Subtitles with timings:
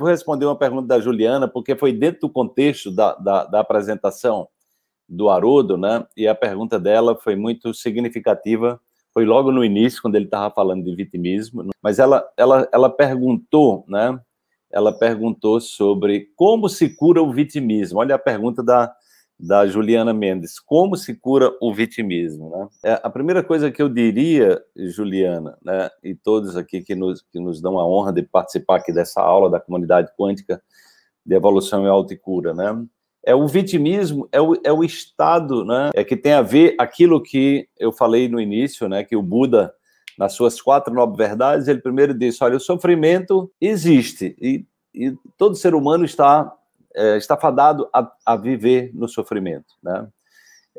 [0.00, 4.48] Vou responder uma pergunta da Juliana, porque foi dentro do contexto da, da, da apresentação
[5.08, 6.06] do Haroldo, né?
[6.16, 8.80] E a pergunta dela foi muito significativa.
[9.12, 11.70] Foi logo no início, quando ele estava falando de vitimismo.
[11.82, 14.20] Mas ela, ela, ela perguntou, né?
[14.70, 17.98] Ela perguntou sobre como se cura o vitimismo.
[17.98, 18.94] Olha a pergunta da,
[19.38, 20.58] da Juliana Mendes.
[20.58, 22.50] Como se cura o vitimismo?
[22.50, 22.68] Né?
[22.84, 27.38] É, a primeira coisa que eu diria, Juliana, né, e todos aqui que nos, que
[27.38, 30.60] nos dão a honra de participar aqui dessa aula da comunidade quântica
[31.24, 32.84] de evolução e autocura, né?
[33.24, 35.90] É o vitimismo, é o, é o estado, né?
[35.94, 39.04] É que tem a ver aquilo que eu falei no início, né?
[39.04, 39.72] Que o Buda,
[40.18, 45.54] nas suas quatro nobres verdades, ele primeiro disse: olha, o sofrimento existe e, e todo
[45.56, 46.50] ser humano está
[46.94, 50.08] é, está fadado a, a, viver no sofrimento, né?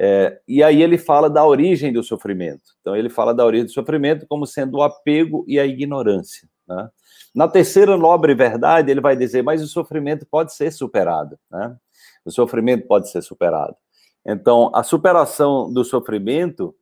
[0.01, 2.71] É, e aí ele fala da origem do sofrimento.
[2.79, 6.47] Então ele fala da origem do sofrimento como sendo o apego e a ignorância.
[6.65, 6.89] Né?
[7.35, 11.75] Na terceira nobre verdade ele vai dizer, mas o sofrimento pode ser superado, né?
[12.23, 13.75] O sofrimento pode ser superado.
[14.25, 16.73] Então a superação do sofrimento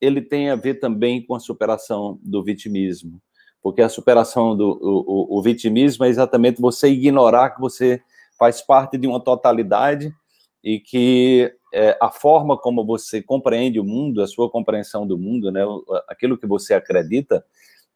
[0.00, 3.22] ele tem a ver também com a superação do vitimismo,
[3.62, 8.02] porque a superação do o, o, o vitimismo é exatamente você ignorar que você
[8.44, 10.12] faz parte de uma totalidade
[10.62, 15.50] e que é, a forma como você compreende o mundo, a sua compreensão do mundo,
[15.50, 15.62] né,
[16.06, 17.42] aquilo que você acredita,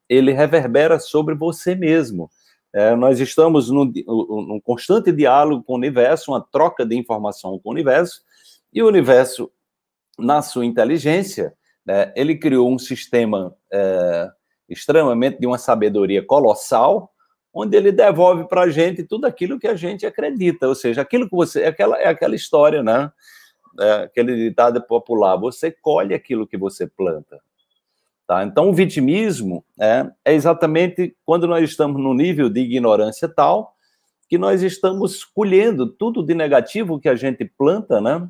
[0.09, 2.31] ele reverbera sobre você mesmo.
[2.73, 7.69] É, nós estamos num, num, constante diálogo com o universo, uma troca de informação com
[7.69, 8.23] o universo,
[8.73, 9.53] e o universo,
[10.19, 11.53] na sua inteligência,
[11.85, 14.31] né, ele criou um sistema é,
[14.67, 17.13] extremamente de uma sabedoria colossal,
[17.61, 21.29] onde ele devolve para a gente tudo aquilo que a gente acredita, ou seja, aquilo
[21.29, 21.63] que você.
[21.63, 23.11] É aquela, é aquela história, né?
[23.81, 27.41] É aquele ditado popular: você colhe aquilo que você planta.
[28.29, 28.45] Tá?
[28.45, 33.75] Então, o vitimismo é, é exatamente quando nós estamos no nível de ignorância tal
[34.29, 38.29] que nós estamos colhendo tudo de negativo que a gente planta, né?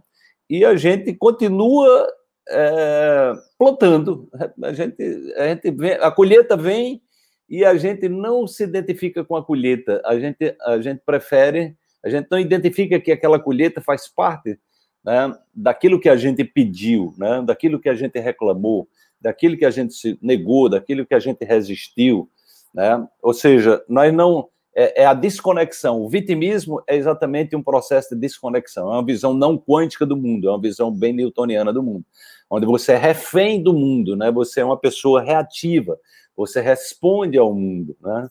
[0.48, 2.08] E a gente continua
[2.48, 4.28] é, plantando.
[4.62, 7.02] A gente, a gente vem, a colheita vem
[7.48, 12.08] e a gente não se identifica com a colheita, a gente, a gente prefere, a
[12.08, 14.58] gente não identifica que aquela colheita faz parte
[15.04, 18.88] né, daquilo que a gente pediu, né, daquilo que a gente reclamou,
[19.20, 22.28] daquilo que a gente se negou, daquilo que a gente resistiu,
[22.72, 23.06] né?
[23.22, 26.00] Ou seja, nós não é, é, a desconexão.
[26.00, 28.88] O vitimismo é exatamente um processo de desconexão.
[28.88, 32.04] É uma visão não quântica do mundo, é uma visão bem newtoniana do mundo,
[32.48, 34.30] onde você é refém do mundo, né?
[34.30, 35.98] Você é uma pessoa reativa
[36.38, 38.28] você responde ao mundo, né?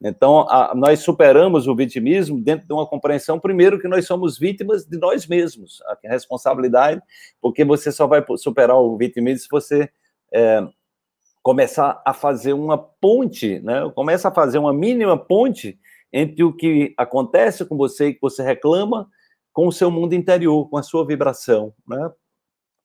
[0.00, 4.86] Então, a, nós superamos o vitimismo dentro de uma compreensão, primeiro, que nós somos vítimas
[4.86, 7.02] de nós mesmos, a responsabilidade,
[7.40, 9.90] porque você só vai superar o vitimismo se você
[10.32, 10.64] é,
[11.42, 13.90] começar a fazer uma ponte, né?
[13.94, 15.78] Começa a fazer uma mínima ponte
[16.12, 19.08] entre o que acontece com você e que você reclama
[19.52, 22.10] com o seu mundo interior, com a sua vibração, né?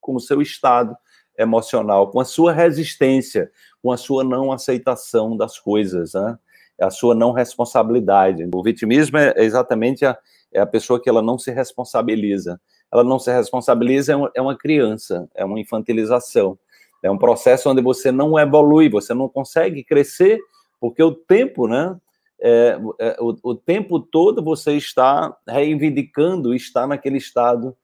[0.02, 0.98] com o seu estado
[1.38, 3.52] emocional, com a sua resistência,
[3.84, 6.40] com a sua não aceitação das coisas, né?
[6.82, 8.48] a sua não responsabilidade.
[8.54, 10.18] O vitimismo é exatamente a,
[10.54, 12.60] é a pessoa que ela não se responsabiliza.
[12.92, 16.58] Ela não se responsabiliza, é uma, é uma criança, é uma infantilização.
[17.04, 20.40] É um processo onde você não evolui, você não consegue crescer,
[20.80, 21.98] porque o tempo, né?
[22.46, 27.76] É, é, o, o tempo todo você está reivindicando, está naquele estado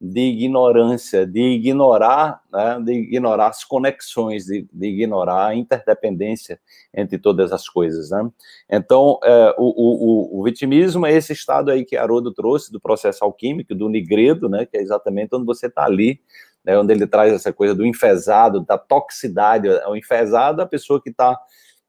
[0.00, 6.60] de ignorância, de ignorar, né, de ignorar as conexões, de, de, ignorar a interdependência
[6.94, 8.30] entre todas as coisas, né?
[8.70, 13.24] Então, é, o, o, o, vitimismo é esse estado aí que Haroldo trouxe do processo
[13.24, 16.20] alquímico, do nigredo, né, que é exatamente onde você está ali,
[16.62, 21.00] né, onde ele traz essa coisa do enfesado, da toxicidade, o enfesado é a pessoa
[21.00, 21.38] que está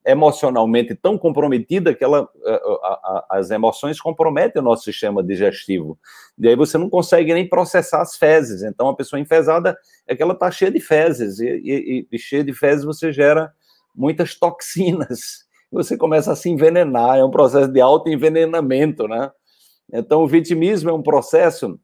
[0.07, 5.99] emocionalmente tão comprometida que ela, a, a, as emoções comprometem o nosso sistema digestivo.
[6.39, 8.63] E aí você não consegue nem processar as fezes.
[8.63, 11.39] Então, a pessoa enfesada é que ela está cheia de fezes.
[11.39, 13.51] E, e, e cheia de fezes você gera
[13.93, 15.45] muitas toxinas.
[15.69, 17.17] Você começa a se envenenar.
[17.17, 19.29] É um processo de autoenvenenamento, né?
[19.91, 21.77] Então, o vitimismo é um processo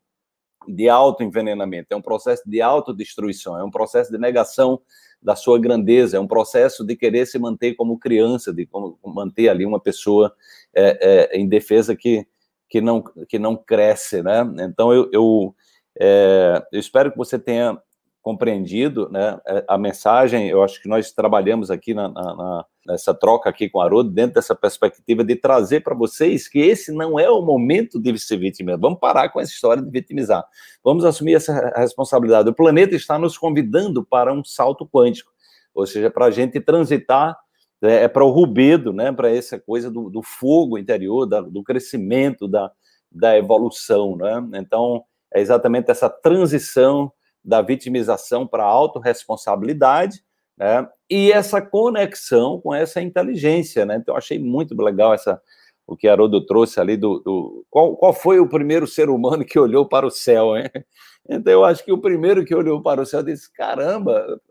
[0.65, 4.79] de autoenvenenamento, é um processo de autodestruição, é um processo de negação
[5.23, 9.49] da sua grandeza, é um processo de querer se manter como criança, de como manter
[9.49, 10.35] ali uma pessoa
[10.73, 12.27] é, é, em defesa que,
[12.69, 14.45] que, não, que não cresce, né?
[14.59, 15.55] Então, eu, eu,
[15.99, 17.79] é, eu espero que você tenha
[18.23, 20.47] compreendido né, é, a mensagem.
[20.47, 24.35] Eu acho que nós trabalhamos aqui na, na, nessa troca aqui com o Haroldo, dentro
[24.35, 28.79] dessa perspectiva de trazer para vocês que esse não é o momento de se vitimizar.
[28.79, 30.43] Vamos parar com essa história de vitimizar.
[30.81, 32.49] Vamos assumir essa responsabilidade.
[32.49, 35.29] O planeta está nos convidando para um salto quântico,
[35.75, 37.37] ou seja, para a gente transitar
[37.81, 41.61] é, é para o rubedo, né, para essa coisa do, do fogo interior, da, do
[41.61, 42.71] crescimento, da,
[43.11, 44.15] da evolução.
[44.15, 44.41] Né?
[44.55, 45.03] Então,
[45.33, 47.11] é exatamente essa transição
[47.43, 50.23] da vitimização para a autorresponsabilidade,
[50.57, 50.87] né?
[51.09, 53.85] e essa conexão com essa inteligência.
[53.85, 53.97] Né?
[53.97, 55.41] Então, achei muito legal essa,
[55.85, 59.59] o que Haroldo trouxe ali do, do qual, qual, foi o primeiro ser humano que
[59.59, 60.69] olhou para o céu, hein?
[61.29, 64.41] Então eu acho que o primeiro que olhou para o céu disse: caramba,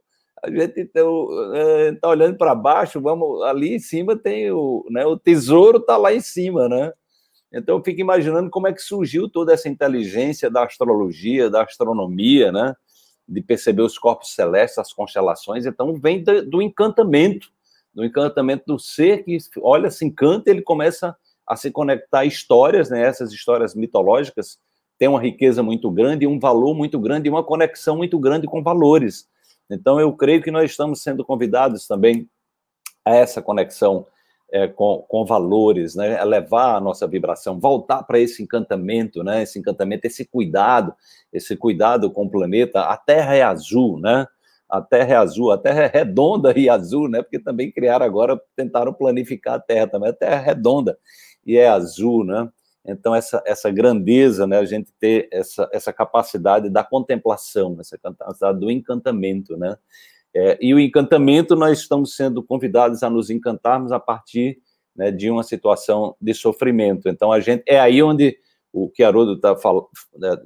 [0.42, 5.18] a gente está é, olhando para baixo, vamos ali em cima tem o, né, o
[5.18, 6.90] tesouro está lá em cima, né?
[7.52, 12.50] Então eu fico imaginando como é que surgiu toda essa inteligência da astrologia, da astronomia,
[12.50, 12.74] né?
[13.28, 15.66] De perceber os corpos celestes, as constelações.
[15.66, 17.48] Então vem do, encantamento,
[17.94, 21.16] do encantamento do ser que olha, se encanta, ele começa
[21.46, 23.02] a se conectar a histórias, né?
[23.02, 24.58] Essas histórias mitológicas
[24.98, 29.28] têm uma riqueza muito grande, um valor muito grande uma conexão muito grande com valores.
[29.68, 32.28] Então, eu creio que nós estamos sendo convidados também
[33.04, 34.06] a essa conexão
[34.52, 36.20] é, com, com, valores, né?
[36.20, 39.42] elevar a nossa vibração, voltar para esse encantamento, né?
[39.42, 40.94] esse encantamento, esse cuidado,
[41.32, 42.82] esse cuidado com o planeta.
[42.82, 44.26] A Terra é azul, né?
[44.68, 47.22] A Terra é azul, a Terra é redonda e azul, né?
[47.22, 50.10] Porque também criaram agora, tentaram planificar a Terra também.
[50.10, 50.98] A Terra é redonda
[51.46, 52.48] e é azul, né?
[52.84, 58.58] Então, essa, essa grandeza, né, a gente ter essa, essa capacidade da contemplação, essa capacidade
[58.58, 59.76] do encantamento, né?
[60.34, 64.58] É, e o encantamento, nós estamos sendo convidados a nos encantarmos a partir
[64.96, 67.08] né, de uma situação de sofrimento.
[67.08, 68.38] Então, a gente é aí onde
[68.72, 69.54] o que Haroldo estava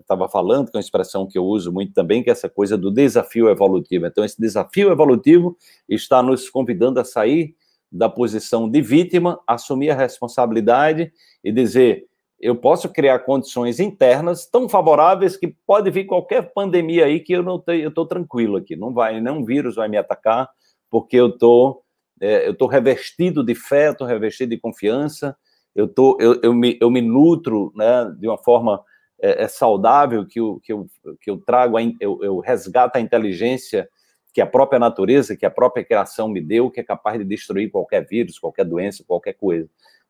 [0.06, 2.76] tá, falando, que é uma expressão que eu uso muito também, que é essa coisa
[2.76, 4.06] do desafio evolutivo.
[4.06, 5.56] Então, esse desafio evolutivo
[5.88, 7.54] está nos convidando a sair
[7.90, 11.12] da posição de vítima, assumir a responsabilidade
[11.44, 12.06] e dizer:
[12.40, 17.42] eu posso criar condições internas tão favoráveis que pode vir qualquer pandemia aí que eu
[17.42, 20.48] não tenho, eu estou tranquilo aqui, não vai, nenhum vírus vai me atacar,
[20.90, 21.82] porque eu tô,
[22.20, 25.36] é, eu tô revestido de fé, estou revestido de confiança,
[25.74, 28.82] eu tô, eu, eu, me, eu me nutro, né, de uma forma
[29.20, 30.86] é, é saudável que eu, que eu,
[31.20, 33.88] que eu trago, a, eu, eu resgato a inteligência
[34.32, 37.70] que a própria natureza, que a própria criação me deu, que é capaz de destruir
[37.70, 39.66] qualquer vírus, qualquer doença, qualquer coisa.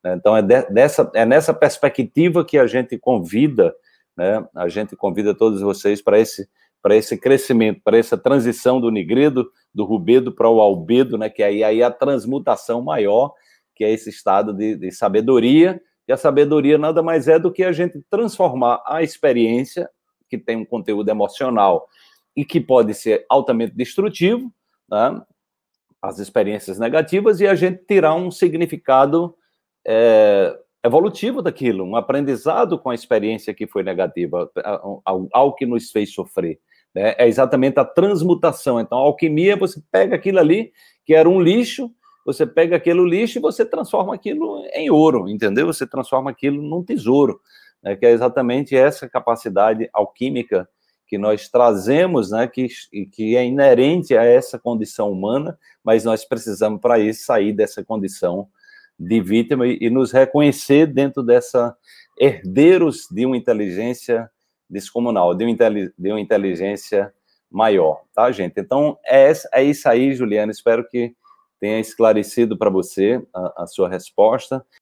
[0.07, 0.15] Né?
[0.15, 3.75] Então, é, de, dessa, é nessa perspectiva que a gente convida,
[4.17, 6.49] né, a gente convida todos vocês para esse,
[6.91, 11.47] esse crescimento, para essa transição do nigredo, do rubedo para o albedo, né, que é
[11.47, 13.35] aí, aí a transmutação maior,
[13.75, 17.65] que é esse estado de, de sabedoria, e a sabedoria nada mais é do que
[17.65, 19.91] a gente transformar a experiência,
[20.31, 21.89] que tem um conteúdo emocional
[22.37, 24.53] e que pode ser altamente destrutivo,
[24.89, 25.21] né,
[26.01, 29.35] as experiências negativas, e a gente tirar um significado
[29.87, 34.51] é, evolutivo daquilo, um aprendizado com a experiência que foi negativa,
[35.33, 36.59] ao, que nos fez sofrer.
[36.95, 37.15] Né?
[37.19, 38.81] É exatamente a transmutação.
[38.81, 40.73] Então, a alquimia, você pega aquilo ali,
[41.05, 41.91] que era um lixo,
[42.25, 45.67] você pega aquele lixo e você transforma aquilo em ouro, entendeu?
[45.67, 47.41] Você transforma aquilo num tesouro,
[47.83, 47.95] né?
[47.95, 50.69] que é exatamente essa capacidade alquímica
[51.07, 52.67] que nós trazemos, né, que,
[53.13, 58.49] que é inerente a essa condição humana, mas nós precisamos, para isso, sair dessa condição
[58.99, 61.77] de vítima e, e nos reconhecer dentro dessa
[62.19, 64.31] herdeiros de uma inteligência
[64.69, 65.55] descomunal, de uma,
[65.99, 67.13] de uma inteligência
[67.51, 68.59] maior, tá, gente?
[68.59, 70.51] Então, é, é isso aí, Juliana.
[70.51, 71.15] Espero que
[71.61, 74.65] tenha esclarecido para você a, a, sua resposta.